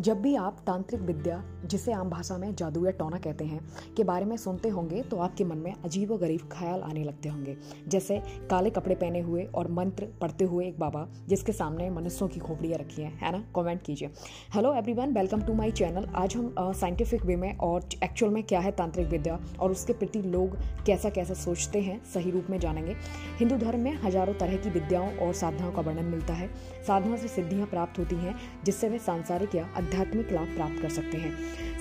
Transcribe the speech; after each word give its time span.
जब 0.00 0.20
भी 0.22 0.34
आप 0.34 0.56
तांत्रिक 0.66 1.00
विद्या, 1.00 1.42
जिसे 1.64 1.92
आम 1.92 2.10
भाषा 2.10 2.36
में 2.38 2.54
जादू 2.56 2.84
या 2.84 2.90
टोना 2.90 3.16
कहते 3.18 3.44
हैं, 3.44 3.60
के 3.96 4.04
बारे 4.04 4.24
में 4.24 4.36
सुनते 4.36 4.68
होंगे 4.68 5.02
तो 5.02 5.16
आपके 5.16 5.44
मन 5.44 5.58
में 5.58 5.72
अजीब 5.74 6.12
व 6.12 6.16
गरीब 6.18 6.48
ख्याल 6.52 6.80
आने 6.80 7.02
लगते 7.04 7.28
होंगे। 7.28 7.56
जैसे 7.88 8.20
काले 8.50 8.70
कपड़े 8.70 8.94
पहने 8.94 9.20
हुए 9.20 9.44
और 9.44 9.70
मंत्र 9.70 10.06
पढ़ते 10.20 10.44
हुए 10.44 10.66
एक 10.66 10.78
बाबा, 10.78 11.06
जिसके 11.28 11.52
सामने 11.52 11.88
मनुष्यों 11.90 12.28
की 12.28 12.40
खोपड़ियाँ 12.40 12.78
रखी 12.78 13.02
हैं, 13.02 13.12
है 13.18 13.32
ना? 13.32 13.42
कमेंट 13.56 13.82
कीजिए। 13.82 14.10
Hello 14.54 14.72
everyone 14.74 15.12
welcome 15.14 15.42
to 15.42 15.54
my 15.54 15.70
channel 15.72 16.06
आज 16.14 16.36
हम 16.36 16.54
साइंटिफिक 16.72 17.24
वे 17.24 17.36
में 17.36 17.56
और 17.58 17.88
एक्चुअल 18.04 18.32
में 18.32 18.42
क्या 18.42 18.60
है 18.60 18.70
तांत्रिक 18.72 19.08
विद्या 19.08 19.38
और 19.60 19.70
उसके 19.70 19.92
प्रति 19.92 20.22
लोग 20.22 20.56
कैसा 20.86 21.10
कैसा 21.10 21.34
सोचते 21.34 21.80
हैं, 21.80 22.00
सही 22.04 22.30
रूप 22.30 22.50
में 22.50 22.58
जानेंगे। 22.58 22.96
हिंदू 23.38 23.56
धर्म 23.56 23.80
में 23.80 24.00
हज़ारों 24.02 24.34
तरह 24.34 24.56
की 24.56 24.70
विद्याओं 24.70 25.16
और 25.16 25.32
साधनाओं 25.34 25.72
का 25.72 25.82
वर्णन 25.82 26.04
मिलता 26.06 26.34
है। 26.34 26.48
साधना 26.86 27.16
से 27.16 27.28
सिद्धियाँ 27.28 27.66
प्राप्त 27.66 27.98
होती 27.98 28.16
हैं, 28.16 28.34
जिससे 28.64 28.88
वे 28.88 28.98
सांसारिक 29.00 29.54
या 29.54 29.68
आध्यात्मिक 29.82 30.32
लाभ 30.32 30.46
प्राप्त 30.46 30.82
कर 30.82 30.88
सकते 30.88 31.18
हैं। 31.18 31.34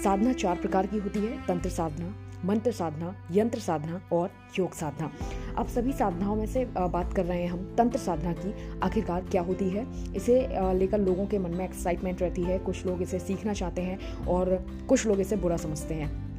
साधना 0.03 0.33
चार 0.33 0.55
प्रकार 0.55 0.87
की 0.87 0.97
होती 0.97 1.19
है, 1.19 1.37
तंत्र 1.47 1.69
साधना, 1.69 2.13
मंत्र 2.45 2.71
साधना, 2.71 3.13
यंत्र 3.31 3.59
साधना 3.59 4.01
और 4.11 4.29
योग 4.59 4.73
साधना। 4.73 5.11
अब 5.57 5.67
सभी 5.67 5.91
साधनाओं 5.91 6.35
में 6.35 6.45
से 6.45 6.65
बात 6.65 7.13
कर 7.13 7.25
रहे 7.25 7.41
हैं 7.41 7.49
हम, 7.49 7.75
तंत्र 7.77 7.99
साधना 7.99 8.33
की 8.33 8.79
आखिरकार 8.79 9.25
क्या 9.31 9.41
होती 9.41 9.69
है? 9.69 9.85
इसे 10.15 10.39
लेकर 10.73 10.99
लोगों 10.99 11.25
के 11.25 11.39
मन 11.39 11.51
में 11.51 11.65
एक्साइटमेंट 11.65 12.21
रहती 12.21 12.43
है, 12.43 12.57
कुछ 12.59 12.85
लोग 12.85 13.01
इसे 13.01 13.19
सीखना 13.19 13.53
चाहते 13.53 13.81
हैं 13.81 14.25
और 14.27 14.55
कुछ 14.89 15.05
लोग 15.07 15.19
इसे 15.19 15.35
बुरा 15.35 15.57
समझते 15.57 15.93
हैं। 15.93 16.30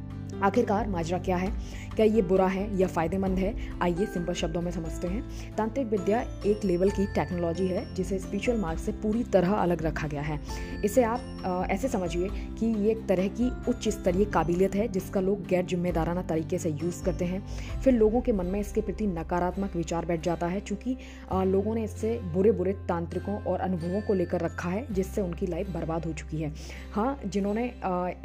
आखिरकार 0.43 0.87
माजरा 0.89 1.17
क्या 1.19 1.37
है? 1.37 1.51
क्या 1.95 2.05
ये 2.05 2.21
बुरा 2.21 2.45
है 2.47 2.65
या 2.77 2.87
फ़ायदेमंद 2.87 3.37
है? 3.39 3.53
आइए 3.81 4.05
सिंपल 4.05 4.33
शब्दों 4.33 4.61
में 4.61 4.71
समझते 4.71 5.07
हैं। 5.07 5.55
तांत्रिक 5.55 5.87
विद्या 5.87 6.21
एक 6.45 6.63
लेवल 6.65 6.89
की 6.89 7.05
टेक्नोलॉजी 7.15 7.67
है 7.67 7.83
जिसे 7.95 8.17
स्पिरिचुअल 8.19 8.57
मार्ग 8.59 8.79
से 8.79 8.91
पूरी 9.03 9.23
तरह 9.33 9.53
अलग 9.53 9.81
रखा 9.81 10.07
गया 10.07 10.21
है। 10.21 10.39
इसे 10.85 11.03
आप 11.03 11.19
आ, 11.45 11.63
ऐसे 11.65 11.87
समझिए 11.87 12.27
कि 12.59 12.65
ये 12.65 12.91
एक 12.91 13.05
तरह 13.07 13.27
की 13.29 13.49
उच्च 13.69 13.87
स्तरीय 13.89 14.25
काबिलियत 14.25 14.75
है 14.75 14.87
जिसका 14.87 15.21
लोग 15.21 15.45
गैर 15.47 15.65
जिम्मेदाराना 15.65 16.21
तरीके 16.21 16.57
से 16.57 16.69
यूज़ 16.71 17.03
करते 17.05 17.25
हैं। 17.25 17.41
फिर 17.83 17.93
लोगों 17.93 18.21
के 18.21 18.31
मन 18.31 18.45
में 18.45 18.59
इसके 18.59 18.81
प्रति 18.81 19.07
नकारात्मक 19.07 19.75
विचार 19.75 20.05
बैठ 20.05 20.23
जाता 20.23 20.47
है 20.47 20.59
चूँकि 20.61 20.95
लोगों 21.31 21.75
ने 21.75 21.83
इससे 21.83 22.13
बुरे 22.33 22.51
बुरे 22.51 22.73
तांत्रिकों 22.89 23.37
और 23.41 23.59
अनुभवों 23.59 24.01
को 24.01 24.13
लेकर 24.13 24.41
रखा 24.41 24.69
है 24.69 24.85
जिससे 24.93 25.21
उनकी 25.21 25.47
लाइफ 25.47 25.69
बर्बाद 25.69 26.05
हो 26.05 26.13
चुकी 26.13 26.41
है। 26.41 26.51
हाँ 26.93 27.19
जिन्होंने 27.25 27.65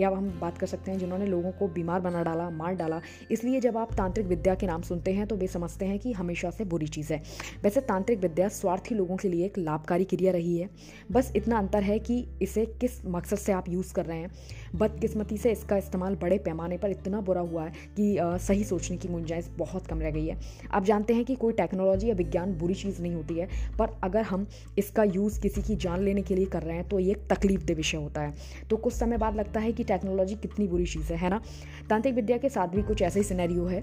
या 0.00 0.08
हम 0.08 0.28
बात 0.40 0.58
कर 0.58 0.66
सकते 0.66 0.90
हैं 0.90 0.98
जिन्होंने 0.98 1.26
लोगों 1.26 1.52
को 1.52 1.68
बीमार 1.70 2.00
बना 2.08 2.22
डाला, 2.22 2.48
मार 2.52 2.74
डाला। 2.74 3.00
इसलिए 3.30 3.60
जब 3.60 3.76
आप 3.76 3.92
तांत्रिक 3.94 4.26
विद्या 4.26 4.54
के 4.54 4.66
नाम 4.66 4.82
सुनते 4.82 5.12
हैं 5.12 5.26
तो 5.26 5.36
वे 5.36 5.46
समझते 5.48 5.86
हैं 5.86 5.98
कि 5.98 6.12
हमेशा 6.12 6.50
से 6.50 6.64
बुरी 6.66 6.86
चीज़ 6.88 7.12
है। 7.12 7.22
वैसे 7.62 7.80
तांत्रिक 7.82 8.20
विद्या 8.20 8.48
स्वार्थी 8.50 8.94
लोगों 8.94 9.16
के 9.16 9.28
लिए 9.28 9.44
एक 9.46 9.58
लाभकारी 9.58 10.04
क्रिया 10.06 10.32
रही 10.32 10.56
है। 10.58 10.68
बस 11.12 11.32
इतना 11.36 11.58
अंतर 11.58 11.82
है 11.82 11.98
कि 12.00 12.24
इसे 12.42 12.64
किस 12.80 13.04
मकसद 13.06 13.38
से 13.38 13.52
आप 13.52 13.68
यूज़ 13.68 13.92
कर 13.94 14.06
रहे 14.06 14.18
हैं? 14.18 14.30
बदकिस्मती 14.74 15.36
से 15.36 15.52
इसका 15.52 15.76
इस्तेमाल 15.76 16.14
बड़े 16.16 16.38
पैमाने 16.38 16.76
पर 16.78 16.90
इतना 16.90 17.20
बुरा 17.20 17.40
हुआ 17.42 17.64
है 17.64 17.72
कि 17.96 18.16
सही 18.20 18.64
सोचने 18.64 18.96
की 18.96 19.08
गुंजाइश 19.08 19.48
बहुत 19.58 19.86
कम 19.86 20.00
रह 20.00 20.10
गई 20.10 20.26
है। 20.26 20.38
आप 20.70 20.84
जानते 20.84 21.14
हैं 21.14 21.24
कि 21.24 21.34
कोई 21.36 21.52
टेक्नोलॉजी 21.54 22.08
या 22.08 22.14
विज्ञान 22.14 22.52
बुरी 22.58 22.74
चीज़ 22.74 23.00
नहीं 23.02 23.14
होती 23.14 23.34
है, 23.34 23.48
पर 23.78 23.98
अगर 24.04 24.22
हम 24.22 24.46
इसका 24.78 25.04
यूज़ 25.04 25.40
किसी 25.40 25.62
की 25.62 25.76
जान 25.76 26.02
लेने 26.02 26.22
के 26.22 26.34
लिए 26.34 26.46
कर 26.46 26.62
रहे 26.62 26.76
हैं 26.76 26.88
तो 26.88 26.98
ये 26.98 27.10
एक 27.10 27.26
तकलीफ़ 27.30 27.64
दे 27.64 27.74
विषय 27.74 27.96
होता 27.96 28.20
है। 28.20 28.34
तो 28.70 28.76
कुछ 28.76 28.94
समय 28.94 29.18
बाद 29.18 29.36
लगता 29.36 29.60
है 29.60 29.72
कि 29.72 29.84
टेक्नोलॉजी 29.84 30.34
कितनी 30.36 30.66
बुरी 30.68 30.86
चीज़ 30.86 31.12
है 31.12 31.18
है 31.18 31.30
ना? 31.30 31.40
तांत्रिक 31.90 32.14
विद्या 32.14 32.36
के 32.36 32.48
साथ 32.48 32.68
भी 32.68 32.82
कुछ 32.82 33.02
ऐसे 33.02 33.20
ही। 33.20 33.24
सिनेरियो 33.26 33.66
है 33.66 33.82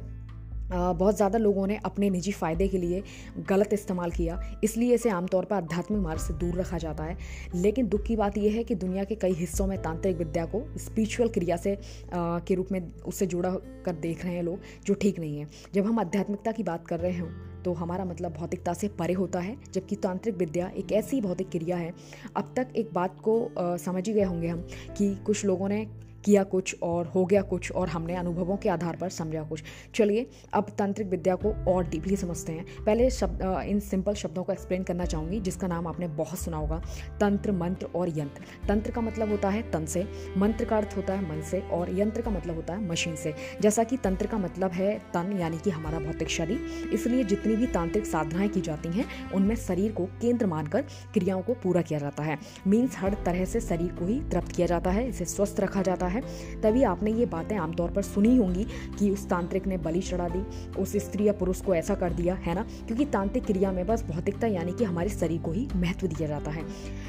बहुत 0.69 1.15
ज़्यादा 1.15 1.37
लोगों 1.37 1.65
ने 1.67 1.77
अपने 1.85 2.09
निजी 2.09 2.31
फ़ायदे 2.31 2.67
के 2.67 2.77
लिए 2.77 3.01
गलत 3.49 3.73
इस्तेमाल 3.73 4.11
किया 4.11 4.39
इसलिए 4.63 4.93
इसे 4.95 5.09
आमतौर 5.09 5.45
पर 5.45 5.55
आध्यात्मिक 5.55 6.01
मार्ग 6.01 6.19
से 6.19 6.33
दूर 6.33 6.55
रखा 6.55 6.77
जाता 6.77 7.03
है। 7.03 7.17
लेकिन 7.55 7.87
दुख 7.87 8.03
की 8.03 8.15
बात 8.15 8.37
यह 8.37 8.53
है 8.53 8.63
कि 8.63 8.75
दुनिया 8.75 9.03
के 9.03 9.15
कई 9.15 9.33
हिस्सों 9.33 9.67
में 9.67 9.81
तांत्रिक 9.81 10.17
विद्या 10.17 10.45
को 10.45 10.63
स्पिरिचुअल 10.77 11.29
क्रिया 11.29 11.57
से 11.57 11.73
आ, 11.73 12.39
के 12.39 12.55
रूप 12.55 12.71
में 12.71 12.91
उससे 13.03 13.25
जुड़ा 13.25 13.51
कर 13.85 13.95
देख 13.97 14.23
रहे 14.25 14.33
हैं 14.35 14.43
लोग 14.43 14.61
जो 14.85 14.93
ठीक 14.93 15.19
नहीं 15.19 15.39
है। 15.39 15.47
जब 15.73 15.85
हम 15.85 15.99
आध्यात्मिकता 15.99 16.51
की 16.51 16.63
बात 16.63 16.87
कर 16.87 16.99
रहे 16.99 17.17
हों 17.19 17.29
तो 17.63 17.73
हमारा 17.73 18.05
मतलब 18.05 18.33
भौतिकता 18.33 18.73
से 18.73 18.87
परे 18.97 19.13
होता 19.13 19.39
है 19.39 19.55
जबकि 19.73 19.95
तांत्रिक 19.97 20.35
विद्या 20.37 20.69
एक 20.77 20.91
ऐसी 20.93 21.21
भौतिक 21.21 21.49
क्रिया 21.49 21.77
है। 21.77 21.93
अब 22.35 22.53
तक 22.57 22.73
एक 22.75 22.89
बात 22.93 23.19
को 23.19 23.37
समझ 23.79 24.07
ही 24.07 24.13
गए 24.13 24.23
होंगे 24.23 24.47
हम 24.47 24.67
कि 24.97 25.15
कुछ 25.25 25.45
लोगों 25.45 25.69
ने 25.69 25.85
किया 26.25 26.43
कुछ 26.43 26.75
और, 26.83 27.05
हो 27.05 27.25
गया 27.25 27.41
कुछ 27.41 27.71
और, 27.71 27.89
हमने 27.89 28.15
अनुभवों 28.15 28.57
के 28.57 28.69
आधार 28.69 28.95
पर 28.95 29.09
समझा 29.09 29.43
कुछ। 29.43 29.63
चलिए, 29.95 30.25
अब 30.53 30.69
तांत्रिक 30.77 31.07
विद्या 31.07 31.35
को 31.35 31.53
और 31.67 31.87
डीपली 31.87 32.15
समझते 32.15 32.51
हैं। 32.51 32.65
पहले 32.85 33.09
शब्द 33.09 33.41
इन 33.65 33.79
सिंपल 33.79 34.13
शब्दों 34.13 34.43
को 34.43 34.51
एक्सप्लेन 34.51 34.83
करना 34.83 35.05
चाहूँगी, 35.05 35.39
जिसका 35.39 35.67
नाम 35.67 35.87
आपने 35.87 36.07
बहुत 36.07 36.39
सुना 36.39 36.57
होगा, 36.57 36.81
तंत्र, 37.21 37.51
मंत्र 37.51 37.87
और 37.95 38.09
यंत्र। 38.09 38.43
तंत्र 38.67 38.91
का 38.91 39.01
मतलब 39.01 39.29
होता 39.29 39.49
है 39.49 39.61
तन 39.71 39.85
से, 39.85 40.05
मंत्र 40.37 40.65
का 40.65 40.77
अर्थ 40.77 40.93
होता 40.97 41.13
है 41.13 41.29
मन 41.29 41.41
से 41.41 41.59
और 41.71 41.99
यंत्र 41.99 42.21
का 42.21 42.31
मतलब 42.31 42.55
होता 42.55 42.73
है 42.73 42.87
मशीन 42.89 43.15
से। 43.15 43.33
जैसा 43.61 43.83
कि 43.83 43.97
तंत्र 43.97 44.27
का 44.27 44.37
मतलब 44.37 44.71
है 44.71 44.97
तन, 45.13 45.37
यानी 45.39 45.57
कि 45.57 45.69
हमारा 45.69 45.99
भौतिक 45.99 46.29
शरीर। 46.29 46.89
इसलिए 46.93 47.23
जितनी 47.23 47.55
भी 47.55 47.67
तांत्रिक 47.67 48.05
साधनाएँ 48.05 48.49
की 48.49 48.61
जाती 48.61 48.89
हैं, 48.89 49.05
उनमें 49.33 49.55
शरीर 49.55 49.91
को 49.91 50.05
केंद्र 50.21 50.45
मानकर 50.45 50.81
क्रियाओं 51.13 51.41
को 51.41 51.53
पूरा 51.53 51.81
किया 51.81 51.99
जाता 51.99 52.23
है। 52.23 52.37
मीन्स 52.67 52.97
हर 52.97 53.13
तरह 53.25 53.45
से 53.45 53.59
शरीर 53.59 53.91
को 53.91 54.05
ही 54.05 54.19
तृप्त 54.21 54.51
किया 54.51 54.67
जाता 54.67 54.91
है, 54.91 55.07
इसे 55.09 55.25
स्वस्थ 55.25 55.59
रखा 55.59 55.81
जाता 55.81 56.07
है। 56.07 56.14
है, 56.15 56.21
तभी 56.61 56.83
आपने 56.83 57.11
ये 57.11 57.25
बातें 57.25 57.55
आमतौर 57.57 57.91
पर 57.91 58.01
सुनी 58.01 58.37
होंगी 58.37 58.67
कि 58.99 59.09
उस 59.09 59.29
तांत्रिक 59.29 59.67
ने 59.67 59.77
बलि 59.77 60.01
चढ़ा 60.01 60.27
दी, 60.29 60.71
उस 60.81 60.95
स्त्री 60.95 61.23
या 61.23 61.33
पुरुष 61.33 61.61
को 61.61 61.75
ऐसा 61.75 61.95
कर 61.95 62.13
दिया, 62.13 62.35
है 62.35 62.55
ना? 62.55 62.61
क्योंकि 62.61 63.05
तांत्रिक 63.05 63.45
क्रिया 63.45 63.71
में 63.71 63.87
बस 63.87 64.03
भौतिकता 64.03 64.47
यानी 64.47 64.71
कि 64.71 64.83
हमारे 64.83 65.09
शरीर 65.09 65.41
को 65.41 65.51
ही 65.51 65.67
महत्व 65.75 66.07
दिया 66.07 66.27
जाता 66.27 66.51
है। 66.51 66.63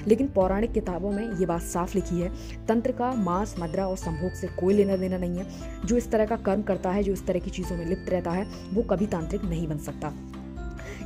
लेकिन 0.07 0.29
पौराणिक 0.29 0.73
किताबों 0.73 1.13
में 1.13 1.33
ये 1.33 1.47
बात 1.47 1.63
साफ़ 1.63 1.95
लिखी 1.95 2.21
है, 2.21 2.31
तंत्र 2.69 2.93
का 2.93 3.13
मांस, 3.13 3.55
मदरा 3.59 3.87
और 3.87 3.97
संभोग 3.97 4.31
से 4.31 4.47
कोई 4.47 4.75
लेना 4.75 4.97
देना 4.97 5.19
नहीं 5.19 5.39
है। 5.39 5.47
जो 5.85 5.97
इस 5.97 6.11
तरह 6.11 6.27
का 6.27 6.37
कर्म 6.37 6.63
करता 6.63 6.91
है, 6.91 7.03
जो 7.03 7.13
इस 7.13 7.27
तरह 7.27 7.39
की 7.39 7.51
चीज़ों 7.51 7.77
में 7.77 7.87
लिप्त 7.87 8.11
रहता 8.11 8.31
है, 8.31 8.47
वो 8.75 8.83
कभी 8.83 9.07
तांत्रिक 9.07 9.45
नहीं 9.45 9.69
बन 9.69 9.79
सकता। 9.79 10.13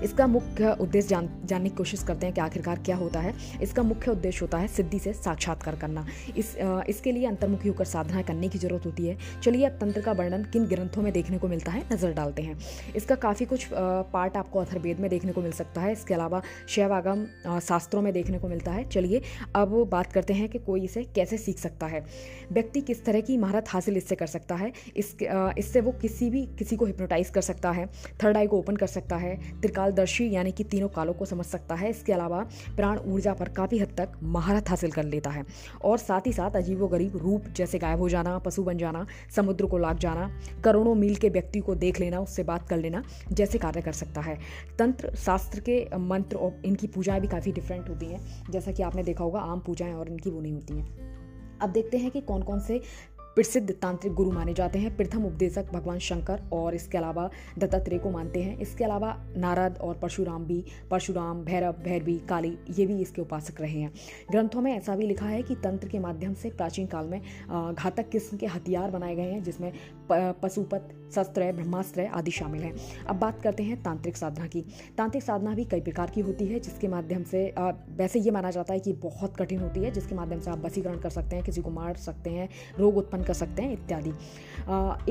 इसका 0.03 0.27
मुख्य 0.27 0.77
उद्देश्य 0.81 1.09
जान, 1.09 1.29
जानने 1.45 1.69
की 1.69 1.77
कोशिश 1.77 2.03
करते 2.03 2.27
हैं 2.27 2.35
कि 2.35 2.41
आखिरकार 2.41 2.79
क्या 2.81 2.97
होता 2.97 3.21
है। 3.21 3.35
इसका 3.63 3.83
मुख्य 3.83 4.11
उद्देश्य 4.11 4.39
होता 4.41 4.59
है 4.59 4.69
सिद्धि 4.69 4.99
से 4.99 5.13
साक्षात्कार 5.13 5.77
करना। 5.77 6.07
इस 6.37 6.57
इसके 6.89 7.13
लिए 7.13 7.27
अंतर्मुखी 7.27 7.69
होकर 7.69 7.85
साधना 7.85 8.23
करने 8.23 8.49
की 8.49 8.59
ज़रूरत 8.59 8.87
होती 8.87 9.07
है। 9.07 9.17
चलिए 9.43 9.67
अब 9.67 9.79
तंत्र 9.81 10.01
का 10.01 10.13
वर्णन 10.13 10.45
किन 10.45 10.67
ग्रंथों 10.67 11.03
में 11.03 11.13
देखने 11.13 11.39
को 11.39 11.49
मिलता 11.49 11.73
है 11.73 11.85
नज़र 11.93 12.13
डालते 12.13 12.43
हैं। 12.43 12.59
इसका 12.97 13.15
काफ़ी 13.17 13.47
कुछ 13.47 13.69
पार्ट 13.73 14.37
आपको 14.37 14.59
अथर्वेद 14.59 15.01
में 15.01 15.09
देखने 15.11 15.33
को 15.33 15.43
मिल 15.43 15.53
सकता 15.53 15.81
है। 15.81 15.93
इसके 15.93 16.15
अलावा 16.15 16.43
शैव 16.69 16.93
आगम 16.93 17.27
शास्त्रों 17.61 18.03
में 18.03 18.13
देखने 18.13 18.39
को 18.39 18.49
मिलता 18.49 18.73
है। 18.73 18.89
चलिए 18.89 19.23
अब 19.57 19.75
बात 19.91 20.13
करते 20.13 20.33
हैं 20.33 20.49
कि 20.49 20.59
कोई 20.61 20.85
इसे 20.85 21.03
कैसे 21.15 21.37
सीख 21.39 21.59
सकता 21.59 21.87
है। 21.87 22.05
व्यक्ति 22.53 22.81
किस 22.83 23.05
तरह 23.05 23.21
की 23.21 23.37
महारत 23.39 23.69
हासिल 23.69 23.97
इससे 23.97 24.17
कर 24.17 24.27
सकता 24.29 24.55
है। 24.55 24.73
इसके 24.97 25.29
इससे 25.59 25.81
वो 25.81 25.93
किसी 25.93 26.31
भी, 26.31 26.45
किसी 26.59 26.77
को 26.77 26.87
हिप्नोटाइज 26.87 27.31
कर 27.31 27.41
सकता 27.43 27.71
है। 27.71 27.87
थर्ड 28.23 28.37
आई 28.37 28.47
को 28.47 28.59
ओपन 28.59 28.77
कर 28.77 28.87
सकता 28.89 29.17
है। 29.17 29.37
त्रिकाल 29.61 29.90
कालदर्शी 29.91 30.31
यानी 30.31 30.53
कि 30.53 30.65
तीनों 30.65 30.89
कालों 30.89 31.15
को 31.15 31.25
समझ 31.25 31.47
सकता 31.47 31.75
है। 31.75 31.91
इसके 31.91 32.13
अलावा 32.13 32.47
प्राण 32.77 32.99
ऊर्जा 32.99 33.33
पर 33.35 33.49
काफ़ी 33.49 33.79
हद 33.79 33.95
तक 33.99 34.13
महारत 34.23 34.69
हासिल 34.69 34.91
कर 34.91 35.05
लेता 35.05 35.31
है। 35.31 35.45
और 35.85 35.99
साथ 35.99 36.27
ही 36.27 36.33
साथ 36.33 36.57
अजीबो 36.57 36.89
गरीब 36.89 37.17
रूप 37.17 37.45
जैसे 37.57 37.79
गायब 37.79 37.99
हो 37.99 38.09
जाना, 38.09 38.39
पशु 38.39 38.63
बन 38.63 38.79
जाना, 38.79 39.07
समुद्र 39.37 39.67
को 39.67 39.79
लाग 39.79 39.99
जाना, 39.99 40.31
करोड़ों 40.65 40.95
मील 40.95 41.17
के 41.17 41.29
व्यक्ति 41.29 41.61
को 41.61 41.75
देख 41.75 42.01
लेना, 42.01 42.21
उससे 42.21 42.43
बात 42.43 42.69
कर 42.69 42.77
लेना 42.77 43.03
जैसे 43.33 43.59
कार्य 43.59 43.81
कर 43.81 43.93
सकता 43.93 44.21
है। 44.21 44.39
तंत्र, 44.79 45.15
शास्त्र 45.17 45.61
के 45.61 45.89
मंत्र 45.99 46.37
और 46.37 46.63
इनकी 46.65 46.87
पूजाएँ 46.87 47.21
भी 47.21 47.29
काफ़ी 47.29 47.53
डिफरेंट 47.53 47.89
होती 47.89 48.07
हैं। 48.07 48.45
जैसा 48.51 48.73
कि 48.73 48.83
आपने 48.83 49.03
देखा 49.03 49.25
होगा, 49.25 49.41
आम 49.41 49.61
पूजाएँ 49.61 49.95
और 49.95 50.09
इनकी 50.09 50.31
वो 50.31 50.41
नहीं 50.41 50.53
होती 50.53 50.75
हैं। 50.75 51.11
अब 51.61 51.71
देखते 51.71 51.97
हैं 51.97 52.11
कि 52.11 52.21
कौन 52.21 52.43
कौन 52.43 52.61
से 52.61 52.81
प्रसिद्ध 53.35 53.71
तांत्रिक 53.73 54.13
गुरु 54.15 54.31
माने 54.31 54.55
जाते 54.55 54.79
हैं, 54.79 54.97
प्रथम 54.97 55.25
उपदेशक 55.25 55.73
भगवान 55.73 55.99
शंकर 55.99 56.43
और 56.53 56.75
इसके 56.75 56.99
अलावा 56.99 57.29
दत्तात्रेय 57.59 57.99
को 57.99 58.11
मानते 58.11 58.43
हैं। 58.43 58.59
इसके 58.59 58.85
अलावा 58.85 59.15
नारद 59.37 59.79
और 59.79 59.99
परशुराम 59.99 60.45
भी, 60.45 60.65
परशुराम, 60.91 61.43
भैरव, 61.45 61.73
भैरवी, 61.85 62.19
काली, 62.29 62.57
ये 62.79 62.87
भी 62.87 63.01
इसके 63.03 63.23
उपासक 63.23 63.61
रहे 63.61 63.81
हैं। 63.81 63.93
ग्रंथों 64.31 64.61
में 64.61 64.73
ऐसा 64.73 64.97
भी 64.97 65.07
लिखा 65.07 65.27
है 65.27 65.43
कि 65.43 65.55
तंत्र 65.55 65.89
के 65.89 65.99
माध्यम 65.99 66.35
से 66.35 66.51
प्राचीन 66.51 66.87
काल 66.87 67.07
में 67.07 67.21
घातक 67.75 68.09
किस्म 68.09 68.37
के 68.37 68.47
हथियार 68.47 68.91
बनाए 68.91 69.15
गए 69.15 69.31
हैं, 69.33 69.43
जिसमें 69.43 69.73
पशुपत, 70.13 70.89
शस्त्र, 71.15 71.53
ब्रह्मास्त्र 71.53 72.07
आदि 72.07 72.31
शामिल 72.31 72.63
हैं। 72.63 72.75
अब 73.07 73.17
बात 73.17 73.41
करते 73.43 73.63
हैं 73.63 73.83
तांत्रिक 73.83 74.17
साधना 74.17 74.47
की। 74.47 74.65
तांत्रिक 74.99 75.23
साधना 75.23 75.55
भी 75.55 75.65
कई 75.65 75.81
प्रकार 75.81 76.11
की 76.11 76.21
होती 76.21 76.47
है, 76.47 76.61
जिसके 76.61 76.89
माध्यम 76.89 77.23
से 77.23 77.43
वैसे 77.97 78.21
ये 78.21 78.31
माना 78.31 78.51
जाता 78.51 78.75
है 78.75 78.81
कि 78.81 78.93
बहुत 79.03 79.37
कठिन 79.37 79.61
होती 79.61 79.81
है, 79.81 79.91
जिसके 79.91 80.15
माध्यम 80.15 80.41
से 80.41 80.51
आप 80.51 80.59
बसीकरण 80.59 80.99
कर 80.99 81.11
सकते 81.11 81.37
हैं, 81.37 81.45
किसी 81.45 81.63
को 81.63 81.71
मार 81.71 81.97
सकते 81.99 82.31
हैं, 82.31 82.49
रोग 82.79 82.97
उत्पन्न 82.97 83.20
कर 83.25 83.35
सकते 83.35 83.63
हैं, 83.63 83.73
इत्यादि। 83.73 84.11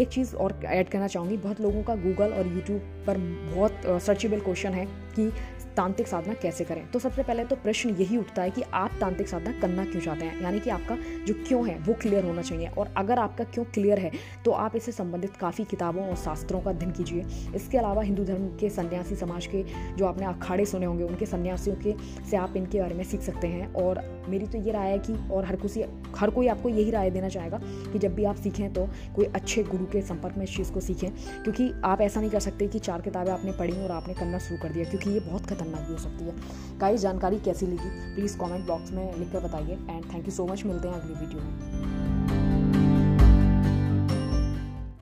एक 0.02 0.08
चीज़ 0.08 0.36
और 0.36 0.60
ऐड 0.66 0.90
करना 0.90 1.08
चाहूँगी, 1.08 1.38
बहुत 1.38 1.62
लोगों 1.62 1.84
का 1.84 1.96
गूगल 1.96 2.34
और 2.34 2.48
यूट्यूब 2.48 3.04
पर 3.08 3.18
बहुत 3.56 4.02
सर्चेबल 4.02 4.40
क्वेश्चन 4.40 4.74
है 4.74 4.86
कि 5.16 5.32
तांत्रिक 5.80 6.08
साधना 6.08 6.34
कैसे 6.34 6.64
करें? 6.64 6.86
तो 6.92 7.00
सबसे 7.00 7.24
पहले 7.24 7.44
तो 7.46 7.56
प्रश्न 7.56 7.90
यही 7.90 8.18
उठता 8.18 8.42
है 8.42 8.50
कि 8.52 8.62
आप 8.62 8.92
तांत्रिक 9.02 9.28
साधना 9.28 9.52
करना 9.52 9.86
क्यों 9.86 10.02
चाहते 10.02 10.26
हैं? 10.26 10.42
यानी 10.44 10.60
कि 10.60 10.70
आपका 10.70 10.98
जो 11.28 11.34
क्यों 11.48 11.68
है, 11.68 11.78
वो 11.80 11.94
क्लियर 11.94 12.26
होना 12.26 12.42
चाहिए। 12.42 12.68
और 12.68 12.94
अगर 12.98 13.20
आपका 13.20 13.44
क्यों 13.44 13.66
क्लियर 13.66 14.00
है 14.00 14.12
तो 14.46 14.52
आप 14.54 14.76
इससे 14.76 14.92
संबंधित 14.92 15.36
काफ़ी 15.36 15.64
किताबों 15.64 16.08
और 16.08 16.16
शास्त्रों 16.16 16.62
का 16.62 16.70
अध्ययन 16.70 16.92
कीजिए। 16.92 17.26
इसके 17.56 17.78
अलावा 17.78 18.02
हिंदू 18.02 18.24
धर्म 18.24 18.48
के 18.58 18.70
सन्यासी 18.70 19.16
समाज 19.16 19.46
के 19.46 19.64
जो 19.96 20.06
आपने 20.06 20.26
अखाड़े 20.26 20.66
सुने 20.66 20.86
होंगे, 20.86 21.04
उनके 21.04 21.26
सन्यासियों 21.26 21.76
के 21.76 21.94
से 22.30 22.38
आप 22.38 22.58
इनके 22.58 22.82
बारे 22.82 22.96
में 22.96 23.04
सीख 23.04 23.22
सकते 23.22 23.48
हैं। 23.48 23.74
और 23.74 24.04
मेरी 24.30 24.46
तो 24.46 24.58
ये 24.58 24.72
राय 24.72 24.92
है 24.92 25.00
कि, 25.00 25.14
और 25.32 25.46
हर 25.46 25.56
किसी 25.56 25.84
हर 26.18 26.30
कोई 26.30 26.48
आपको 26.48 26.70
यही 26.70 26.92
राय 26.92 27.10
देना 27.12 27.30
चाहेगा 27.30 27.60
कि 27.64 28.00
जब 28.00 28.16
भी 28.16 28.24
आप 28.24 28.36
सीखें 28.36 28.74
तो 28.74 28.88
कोई 29.16 29.26
अच्छे 29.26 29.64
गुरु 29.64 29.86
के 29.86 30.02
संपर्क 30.02 30.38
में 30.38 30.44
इस 30.44 30.56
चीज़ 30.58 30.72
को 30.72 30.80
सीखें। 30.80 31.10
क्योंकि 31.44 31.72
आप 31.86 32.02
ऐसा 32.02 32.20
नहीं 32.20 32.30
कर 32.30 32.40
सकते 32.40 32.68
कि 32.68 32.80
चार 32.80 33.02
किताबें 33.02 33.32
आपने 33.32 33.52
पढ़ी 33.52 33.82
और 33.84 33.92
आपने 33.92 34.14
करना 34.14 34.40
शुरू 34.40 34.62
कर 34.62 34.70
दिया, 34.70 34.90
क्योंकि 34.90 35.10
ये 35.10 35.20
बहुत 35.20 35.46
खतरनाक 35.46 35.68
भी 35.78 35.94
हो 35.94 36.00
सकती 36.00 36.26
है। 36.26 36.34
गाइस 36.80 37.02
जानकारी 37.02 37.40
कैसी 37.40 37.66
लगी? 37.66 38.16
प्लीज़ 38.16 38.38
कॉमेंट 38.38 38.68
बॉक्स 38.68 38.92
में 38.92 39.18
लिखकर 39.18 39.40
बताइए। 39.40 39.74
And 39.90 40.14
thank 40.14 40.26
you 40.26 40.32
so 40.32 40.48
much 40.48 40.66
मिलते 40.66 40.88
हैं 40.88 40.96
अगली 40.96 41.14
वीडियो 41.14 41.42
में। 41.42 41.79